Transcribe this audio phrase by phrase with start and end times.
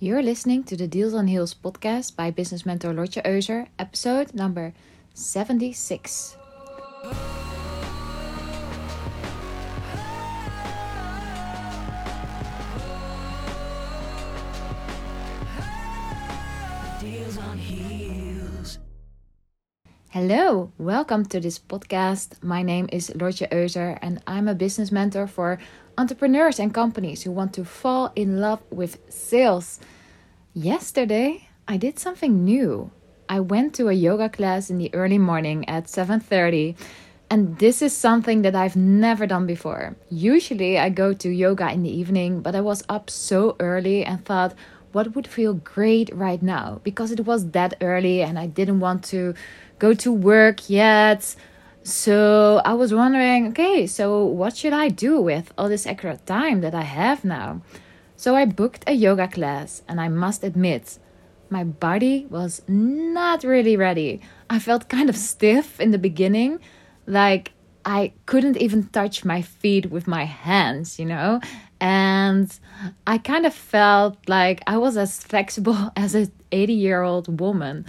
[0.00, 4.74] You're listening to the Deals on Heels podcast by business mentor Lotje Euser, episode number
[5.14, 6.36] 76.
[20.14, 22.40] Hello, welcome to this podcast.
[22.40, 25.58] My name is Lotje Euser and I'm a business mentor for
[25.98, 29.80] entrepreneurs and companies who want to fall in love with sales.
[30.52, 32.92] Yesterday, I did something new.
[33.28, 36.76] I went to a yoga class in the early morning at 7:30
[37.28, 39.96] and this is something that I've never done before.
[40.10, 44.24] Usually I go to yoga in the evening, but I was up so early and
[44.24, 44.54] thought
[44.94, 49.02] what would feel great right now because it was that early and I didn't want
[49.10, 49.34] to
[49.78, 51.34] go to work yet.
[51.82, 56.60] So I was wondering, okay, so what should I do with all this extra time
[56.62, 57.60] that I have now?
[58.16, 60.98] So I booked a yoga class, and I must admit,
[61.50, 64.20] my body was not really ready.
[64.48, 66.60] I felt kind of stiff in the beginning,
[67.06, 67.52] like
[67.84, 71.40] I couldn't even touch my feet with my hands, you know?
[71.80, 72.48] And
[73.06, 77.84] I kind of felt like I was as flexible as an 80 year old woman.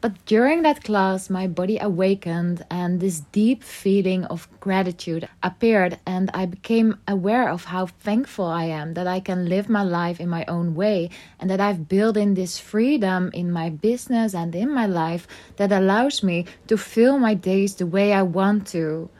[0.00, 6.30] But during that class, my body awakened and this deep feeling of gratitude appeared, and
[6.32, 10.30] I became aware of how thankful I am that I can live my life in
[10.30, 14.72] my own way and that I've built in this freedom in my business and in
[14.72, 19.10] my life that allows me to fill my days the way I want to.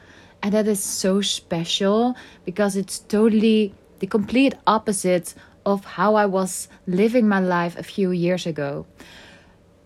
[0.42, 5.34] And that is so special because it's totally the complete opposite
[5.66, 8.86] of how I was living my life a few years ago.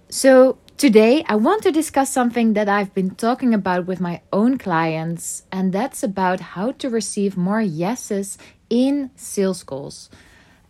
[0.08, 4.58] So, today I want to discuss something that I've been talking about with my own
[4.58, 8.38] clients, and that's about how to receive more yeses
[8.70, 10.10] in sales calls.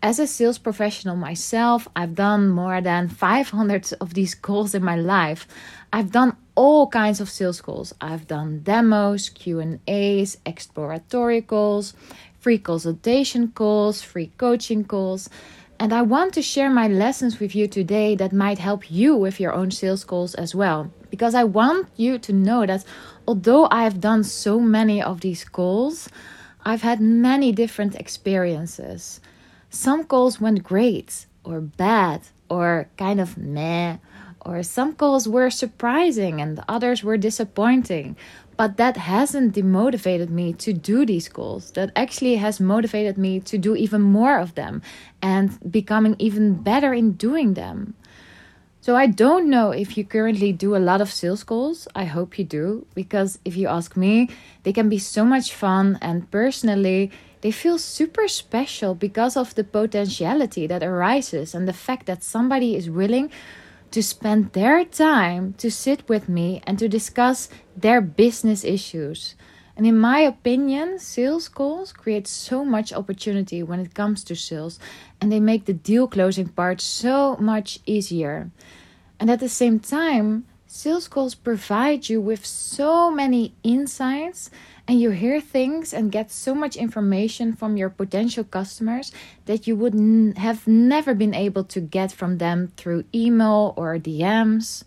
[0.02, 4.96] As a sales professional myself, I've done more than 500 of these calls in my
[4.96, 5.48] life.
[5.92, 7.94] I've done all kinds of sales calls.
[8.00, 11.95] I've done demos, Q&As, exploratory calls,
[12.39, 15.30] free consultation calls, free coaching calls.
[15.79, 19.40] And I want to share my lessons with you today that might help you with
[19.40, 20.90] your own sales calls as well.
[21.11, 22.85] Because I want you to know that
[23.27, 26.08] although I have done so many of these calls,
[26.64, 29.20] I've had many different experiences.
[29.68, 33.98] Some calls went great or bad or kind of meh,
[34.41, 38.17] or some calls were surprising and others were disappointing.
[38.57, 41.73] But that hasn't demotivated me to do these calls.
[41.73, 44.83] That actually has motivated me to do even more of them
[45.20, 47.95] and becoming even better in doing them.
[48.81, 51.89] So I don't know if you currently do a lot of sales calls.
[51.95, 54.29] I hope you do because if you ask me,
[54.63, 57.11] they can be so much fun and personally
[57.41, 62.77] they feel super special because of the potentiality that arises and the fact that somebody
[62.77, 63.31] is willing
[63.94, 69.36] to spend their time to sit with me and to discuss their business issues.
[69.77, 74.80] And in my opinion, sales calls create so much opportunity when it comes to sales
[75.20, 78.50] and they make the deal closing part so much easier.
[79.20, 84.51] And at the same time, sales calls provide you with so many insights
[84.89, 89.12] and you hear things and get so much information from your potential customers
[89.46, 93.98] that you would n- have never been able to get from them through email or
[93.98, 94.83] DMs.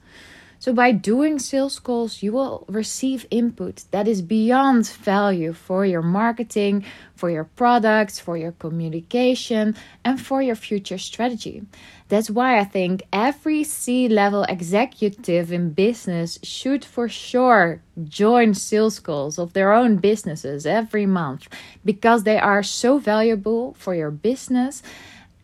[0.59, 6.01] So, by doing sales calls, you will receive input that is beyond value for your
[6.01, 6.83] marketing,
[7.15, 11.63] for your products, for your communication, and for your future strategy.
[12.09, 18.99] That's why I think every C level executive in business should for sure join sales
[18.99, 21.47] calls of their own businesses every month
[21.83, 24.81] because they are so valuable for your business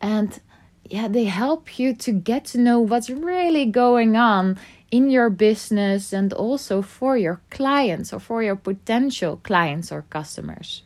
[0.02, 0.40] and
[0.90, 4.58] yeah, they help you to get to know what's really going on
[4.94, 10.84] in your business and also for your clients or for your potential clients or customers.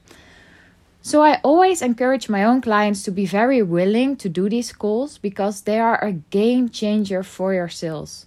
[1.01, 5.17] So I always encourage my own clients to be very willing to do these calls
[5.17, 8.25] because they are a game changer for your sales.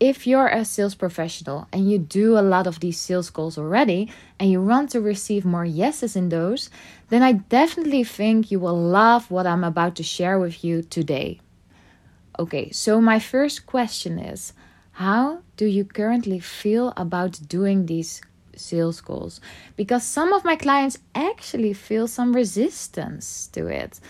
[0.00, 4.10] If you're a sales professional and you do a lot of these sales calls already
[4.40, 6.70] and you want to receive more yeses in those,
[7.10, 11.40] then I definitely think you will love what I'm about to share with you today.
[12.38, 14.54] Okay, so my first question is
[14.98, 18.20] how do you currently feel about doing these
[18.56, 19.40] sales calls?
[19.76, 24.00] Because some of my clients actually feel some resistance to it.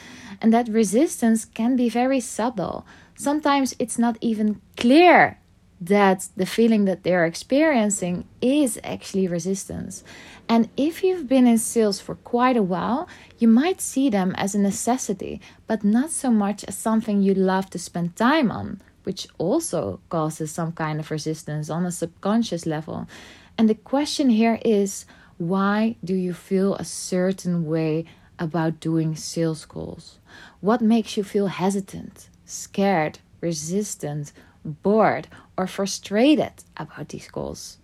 [0.41, 2.87] And that resistance can be very subtle.
[3.15, 5.39] Sometimes it's not even clear
[5.79, 10.03] that the feeling that they're experiencing is actually resistance.
[10.49, 13.07] And if you've been in sales for quite a while,
[13.39, 17.69] you might see them as a necessity, but not so much as something you love
[17.71, 23.09] to spend time on, which also causes some kind of resistance on a subconscious level.
[23.57, 25.07] And the question here is
[25.39, 28.05] why do you feel a certain way
[28.39, 30.19] about doing sales calls?
[30.61, 35.27] What makes you feel hesitant, scared, resistant, bored,
[35.57, 37.79] or frustrated about these calls?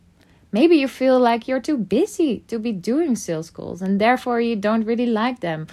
[0.52, 4.56] Maybe you feel like you're too busy to be doing sales calls and therefore you
[4.56, 5.68] don't really like them.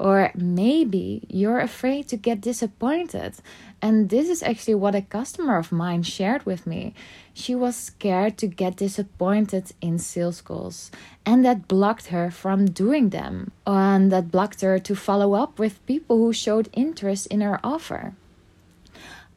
[0.00, 3.34] Or maybe you're afraid to get disappointed.
[3.82, 6.94] And this is actually what a customer of mine shared with me.
[7.34, 10.90] She was scared to get disappointed in sales calls,
[11.26, 13.52] and that blocked her from doing them.
[13.66, 18.14] And that blocked her to follow up with people who showed interest in her offer.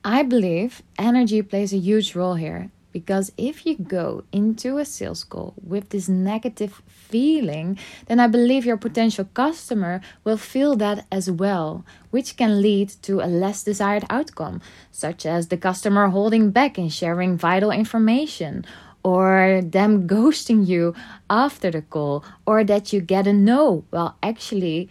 [0.05, 5.23] I believe energy plays a huge role here because if you go into a sales
[5.25, 11.29] call with this negative feeling, then I believe your potential customer will feel that as
[11.29, 14.61] well, which can lead to a less desired outcome,
[14.91, 18.63] such as the customer holding back in sharing vital information.
[19.03, 20.95] Or them ghosting you
[21.29, 23.83] after the call, or that you get a no.
[23.91, 24.89] Well, actually,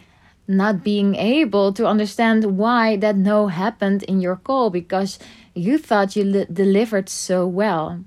[0.48, 5.18] not being able to understand why that no happened in your call because
[5.54, 8.04] you thought you li- delivered so well.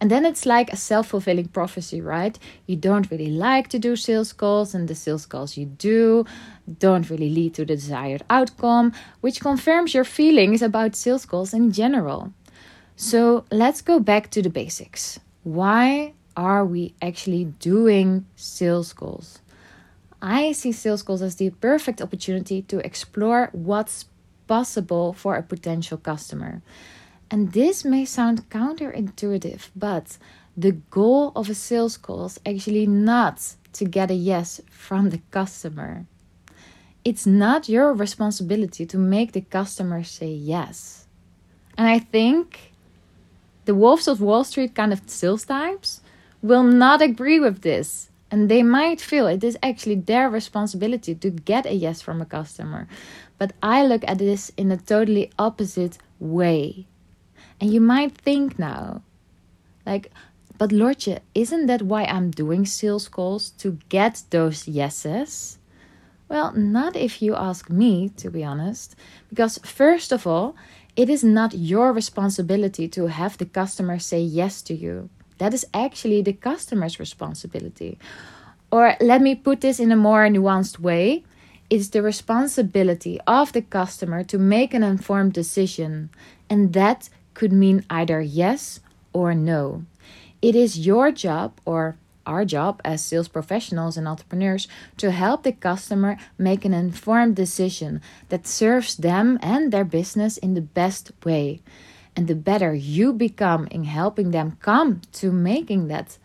[0.00, 2.38] And then it's like a self fulfilling prophecy, right?
[2.66, 6.24] You don't really like to do sales calls, and the sales calls you do
[6.78, 11.72] don't really lead to the desired outcome, which confirms your feelings about sales calls in
[11.72, 12.32] general.
[12.96, 15.20] So let's go back to the basics.
[15.42, 19.40] Why are we actually doing sales calls?
[20.22, 24.04] I see sales calls as the perfect opportunity to explore what's
[24.50, 26.60] possible for a potential customer.
[27.30, 30.18] And this may sound counterintuitive, but
[30.56, 33.36] the goal of a sales call is actually not
[33.74, 36.04] to get a yes from the customer.
[37.04, 41.06] It's not your responsibility to make the customer say yes.
[41.78, 42.72] And I think
[43.66, 46.00] the Wolves of Wall Street kind of sales types
[46.42, 51.30] will not agree with this and they might feel it is actually their responsibility to
[51.30, 52.86] get a yes from a customer.
[53.40, 56.86] But I look at this in a totally opposite way.
[57.58, 59.00] And you might think now,
[59.86, 60.12] like,
[60.58, 65.56] but Lotje, isn't that why I'm doing sales calls to get those yeses?
[66.28, 68.94] Well, not if you ask me, to be honest.
[69.30, 70.54] Because, first of all,
[70.94, 75.08] it is not your responsibility to have the customer say yes to you.
[75.38, 77.98] That is actually the customer's responsibility.
[78.70, 81.24] Or let me put this in a more nuanced way
[81.70, 86.10] it's the responsibility of the customer to make an informed decision,
[86.50, 88.80] and that could mean either yes
[89.12, 89.84] or no.
[90.42, 91.96] It is your job or
[92.26, 98.00] our job as sales professionals and entrepreneurs to help the customer make an informed decision
[98.28, 101.60] that serves them and their business in the best way.
[102.16, 106.18] And the better you become in helping them come to making that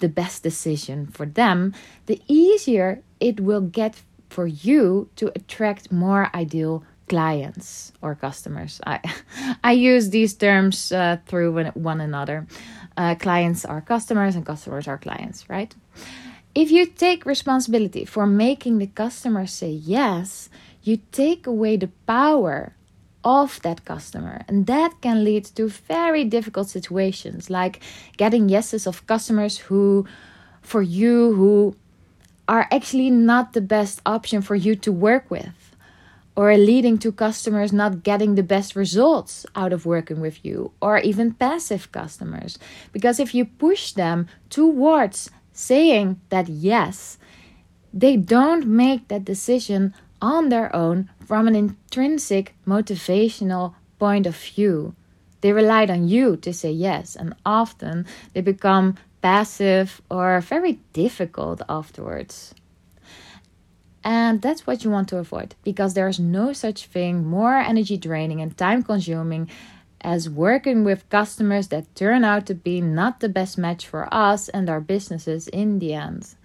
[0.00, 1.72] the best decision for them,
[2.06, 8.80] the easier it will get for you to attract more ideal clients or customers.
[8.86, 9.00] I
[9.64, 12.46] I use these terms uh, through one another.
[12.96, 15.74] Uh, clients are customers and customers are clients, right?
[16.54, 20.48] If you take responsibility for making the customer say yes,
[20.82, 22.74] you take away the power
[23.26, 24.42] of that customer.
[24.48, 27.82] And that can lead to very difficult situations like
[28.16, 30.06] getting yeses of customers who,
[30.62, 31.76] for you, who
[32.48, 35.76] are actually not the best option for you to work with.
[36.36, 40.98] Or leading to customers not getting the best results out of working with you, or
[40.98, 42.58] even passive customers.
[42.92, 47.16] Because if you push them towards saying that yes,
[47.92, 54.94] they don't make that decision on their own from an intrinsic motivational point of view.
[55.40, 61.62] They relied on you to say yes, and often they become passive or very difficult
[61.68, 62.54] afterwards.
[64.04, 68.40] And that's what you want to avoid because there's no such thing more energy draining
[68.40, 69.50] and time consuming
[70.00, 74.48] as working with customers that turn out to be not the best match for us
[74.50, 76.36] and our businesses in the end.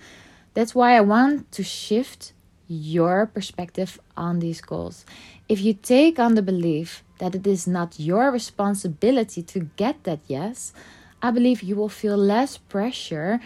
[0.55, 2.33] That's why I want to shift
[2.67, 5.05] your perspective on these goals.
[5.47, 10.21] If you take on the belief that it is not your responsibility to get that
[10.27, 10.73] yes,
[11.21, 13.39] I believe you will feel less pressure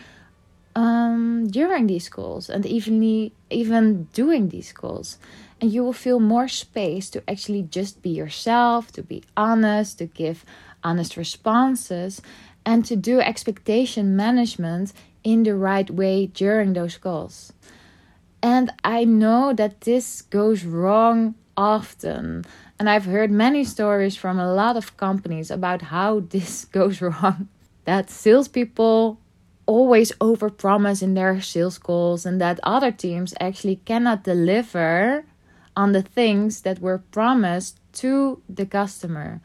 [0.75, 5.17] um, during these calls and even even doing these calls.
[5.61, 10.05] and you will feel more space to actually just be yourself, to be honest, to
[10.05, 10.43] give
[10.83, 12.21] honest responses,
[12.65, 14.91] and to do expectation management
[15.23, 17.53] in the right way during those calls.
[18.43, 22.45] And I know that this goes wrong often.
[22.77, 27.47] And I've heard many stories from a lot of companies about how this goes wrong.
[27.85, 29.19] That salespeople
[29.65, 35.25] always overpromise in their sales calls, and that other teams actually cannot deliver
[35.75, 39.41] on the things that were promised to the customer.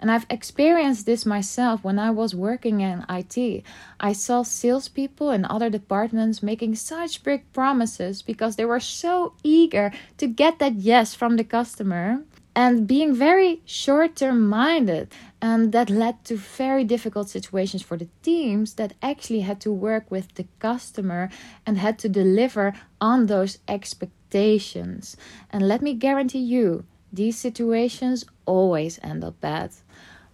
[0.00, 3.62] And I've experienced this myself when I was working in IT.
[3.98, 9.92] I saw salespeople in other departments making such big promises because they were so eager
[10.18, 12.22] to get that yes from the customer
[12.56, 15.12] and being very short term minded.
[15.40, 20.10] And that led to very difficult situations for the teams that actually had to work
[20.10, 21.30] with the customer
[21.66, 25.16] and had to deliver on those expectations.
[25.50, 29.72] And let me guarantee you, these situations always end up bad.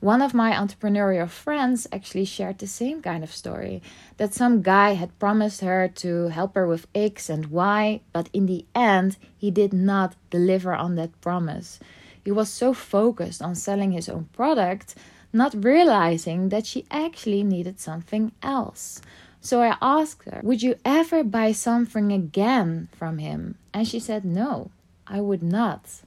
[0.00, 3.82] One of my entrepreneurial friends actually shared the same kind of story
[4.16, 8.46] that some guy had promised her to help her with X and Y, but in
[8.46, 11.80] the end, he did not deliver on that promise.
[12.24, 14.94] He was so focused on selling his own product,
[15.32, 19.00] not realizing that she actually needed something else.
[19.40, 23.56] So I asked her, Would you ever buy something again from him?
[23.72, 24.70] And she said, No,
[25.06, 26.02] I would not.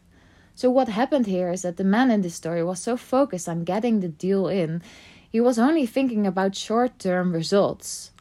[0.55, 3.63] So, what happened here is that the man in this story was so focused on
[3.63, 4.83] getting the deal in,
[5.31, 8.11] he was only thinking about short term results.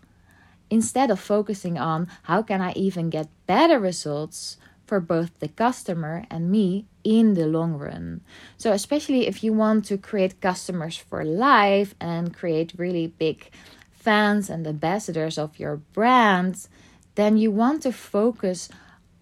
[0.71, 4.57] Instead of focusing on how can I even get better results
[4.93, 8.21] for both the customer and me in the long run.
[8.59, 13.49] So, especially if you want to create customers for life and create really big
[13.91, 16.69] fans and ambassadors of your brand,
[17.15, 18.69] then you want to focus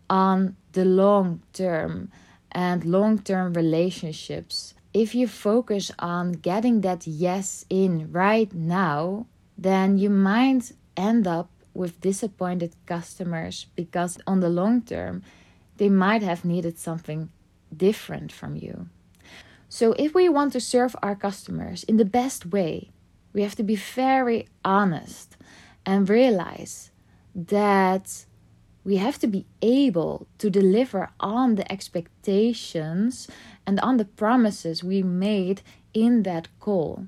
[0.08, 2.10] on the long term
[2.50, 4.74] and long term relationships.
[4.92, 11.48] If you focus on getting that yes in right now, then you might end up
[11.74, 15.22] with disappointed customers because on the long term,
[15.80, 17.30] they might have needed something
[17.74, 18.90] different from you.
[19.70, 22.90] So, if we want to serve our customers in the best way,
[23.32, 25.38] we have to be very honest
[25.86, 26.90] and realize
[27.34, 28.26] that
[28.84, 33.26] we have to be able to deliver on the expectations
[33.66, 35.62] and on the promises we made
[35.94, 37.06] in that call.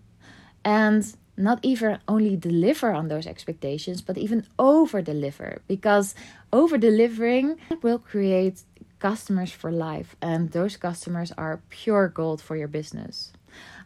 [0.65, 6.15] And not even only deliver on those expectations, but even over deliver because
[6.53, 8.63] over delivering will create
[8.99, 13.33] customers for life, and those customers are pure gold for your business.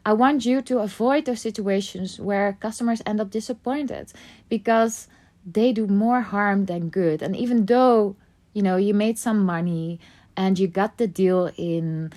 [0.04, 4.12] I want you to avoid those situations where customers end up disappointed
[4.48, 5.08] because
[5.44, 7.22] they do more harm than good.
[7.22, 8.16] And even though,
[8.52, 9.98] you know, you made some money
[10.36, 12.12] and you got the deal in,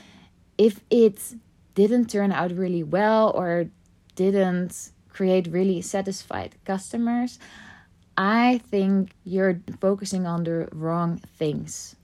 [0.58, 1.34] if it
[1.74, 3.70] didn't turn out really well or
[4.16, 7.40] didn't create really satisfied customers,
[8.20, 11.96] I think you're focusing on the wrong things.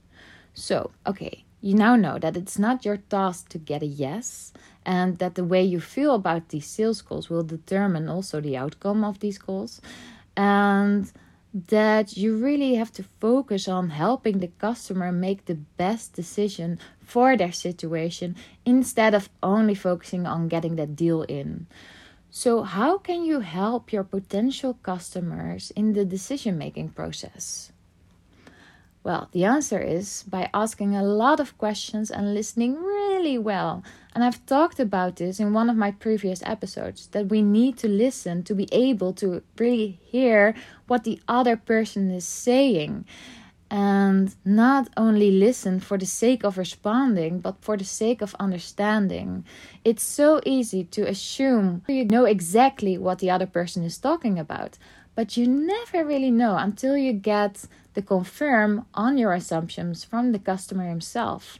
[0.53, 4.53] So, okay, you now know that it's not your task to get a yes,
[4.85, 9.03] and that the way you feel about these sales calls will determine also the outcome
[9.03, 9.81] of these calls
[10.37, 11.11] and
[11.67, 17.35] that you really have to focus on helping the customer make the best decision for
[17.35, 21.67] their situation instead of only focusing on getting that deal in.
[22.29, 27.71] So, how can you help your potential customers in the decision making process?
[29.05, 33.83] Well, the answer is by asking a lot of questions and listening really well.
[34.15, 37.87] And I've talked about this in one of my previous episodes that we need to
[37.87, 40.55] listen to be able to really hear
[40.87, 43.05] what the other person is saying.
[43.77, 49.43] And not only listen for the sake of responding, but for the sake of understanding.
[49.83, 54.77] It's so easy to assume you know exactly what the other person is talking about,
[55.13, 57.65] but you never really know until you get
[57.95, 61.59] the confirm on your assumptions from the customer himself.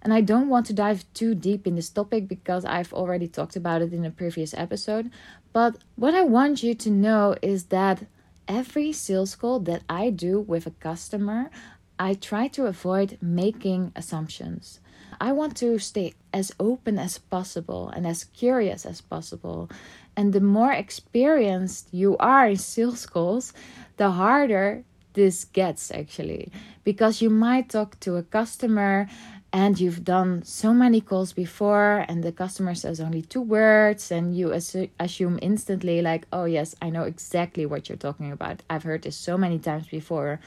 [0.00, 3.56] And I don't want to dive too deep in this topic because I've already talked
[3.56, 5.10] about it in a previous episode.
[5.52, 8.06] But what I want you to know is that
[8.48, 11.50] every sales call that I do with a customer,
[11.98, 14.80] I try to avoid making assumptions.
[15.20, 19.70] I want to stay as open as possible and as curious as possible.
[20.16, 23.52] And the more experienced you are in sales calls,
[23.96, 24.84] the harder
[25.14, 26.52] this gets actually
[26.84, 29.08] because you might talk to a customer
[29.52, 34.36] and you've done so many calls before and the customer says only two words and
[34.36, 38.82] you assu- assume instantly like oh yes i know exactly what you're talking about i've
[38.82, 40.40] heard this so many times before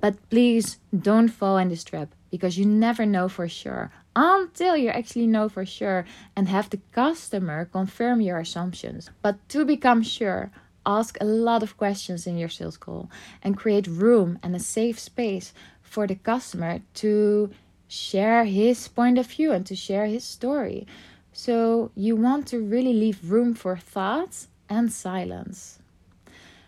[0.00, 4.88] but please don't fall in this trap because you never know for sure until you
[4.88, 6.04] actually know for sure
[6.34, 9.10] and have the customer confirm your assumptions.
[9.22, 10.50] But to become sure,
[10.84, 13.10] ask a lot of questions in your sales call
[13.42, 17.50] and create room and a safe space for the customer to
[17.88, 20.86] share his point of view and to share his story.
[21.32, 25.78] So you want to really leave room for thoughts and silence.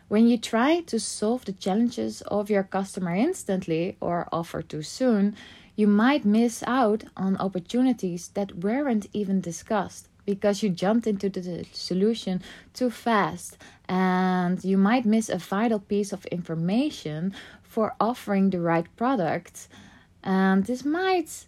[0.09, 5.37] When you try to solve the challenges of your customer instantly or offer too soon,
[5.77, 11.65] you might miss out on opportunities that weren't even discussed because you jumped into the
[11.73, 12.43] solution
[12.75, 13.57] too fast
[13.89, 19.69] and you might miss a vital piece of information for offering the right product
[20.23, 21.47] and this might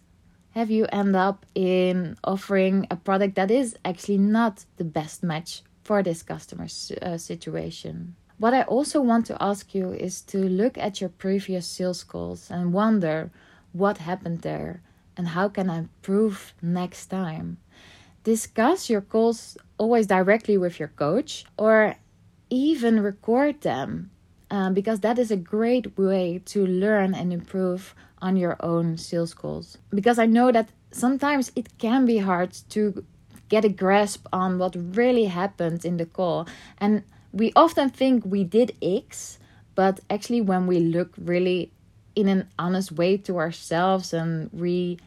[0.51, 5.63] have you end up in offering a product that is actually not the best match
[5.83, 6.67] for this customer
[7.01, 11.65] uh, situation what I also want to ask you is to look at your previous
[11.65, 13.31] sales calls and wonder
[13.71, 14.81] what happened there
[15.15, 17.57] and how can I improve next time.
[18.23, 21.95] Discuss your calls always directly with your coach or
[22.49, 24.11] even record them
[24.49, 29.35] um, because that is a great way to learn and improve on your own sales
[29.35, 29.77] calls.
[29.91, 33.05] Because I know that sometimes it can be hard to
[33.49, 36.47] get a grasp on what really happened in the call
[36.79, 37.03] and
[37.33, 39.39] we often think we did X,
[39.75, 41.71] but actually, when we look really
[42.15, 44.99] in an honest way to ourselves and we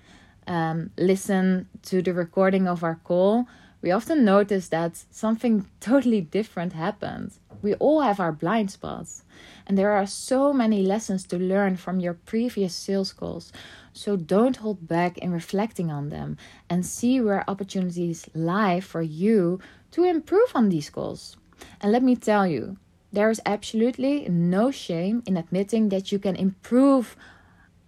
[0.49, 3.47] um, listen to the recording of our call,
[3.81, 7.33] we often notice that something totally different happened.
[7.63, 9.23] We all have our blind spots,
[9.67, 13.53] and there are so many lessons to learn from your previous sales calls.
[13.93, 16.37] So don't hold back in reflecting on them
[16.71, 19.59] and see where opportunities lie for you
[19.93, 21.37] to improve on these calls.
[21.81, 22.77] And let me tell you,
[23.13, 27.17] there is absolutely no shame in admitting that you can improve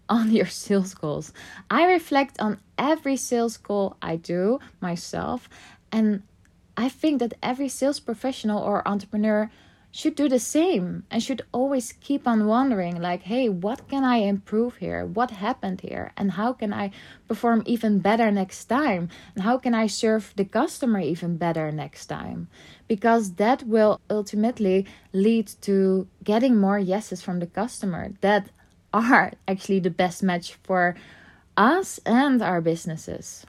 [0.09, 1.33] on your sales calls.
[1.71, 5.49] I reflect on every sales call I do myself,
[5.93, 6.23] and
[6.77, 9.51] I think that every sales professional or entrepreneur
[9.91, 14.17] should do the same and should always keep on wondering like hey what can i
[14.17, 15.07] improve here?
[15.07, 16.13] What happened here?
[16.17, 16.91] And how can i
[17.27, 19.09] perform even better next time?
[19.35, 22.49] And how can i serve the customer even better next time?
[22.87, 28.51] Because that will ultimately lead to getting more yeses from the customer that
[28.93, 30.97] are actually the best match for
[31.57, 33.45] us and our businesses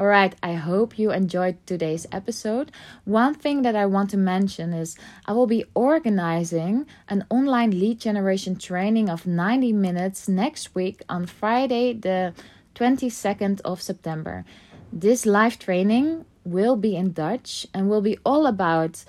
[0.00, 2.72] all right, I hope you enjoyed today's episode.
[3.04, 8.00] One thing that I want to mention is I will be organizing an online lead
[8.00, 12.32] generation training of 90 minutes next week on Friday, the
[12.74, 14.46] 22nd of September.
[14.90, 19.04] This live training will be in Dutch and will be all about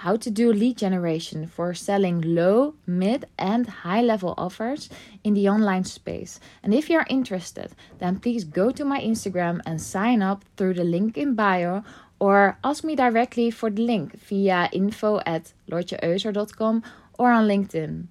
[0.00, 4.90] how to do lead generation for selling low, mid, and high level offers
[5.24, 6.38] in the online space.
[6.62, 10.84] And if you're interested, then please go to my Instagram and sign up through the
[10.84, 11.82] link in bio
[12.18, 16.82] or ask me directly for the link via info at lotjeeuser.com
[17.18, 18.06] or on LinkedIn.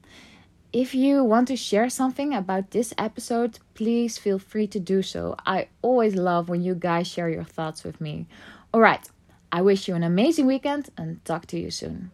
[0.73, 5.35] If you want to share something about this episode, please feel free to do so.
[5.45, 8.27] I always love when you guys share your thoughts with me.
[8.73, 9.09] All right,
[9.55, 12.11] I wish you an amazing weekend and talk to you soon.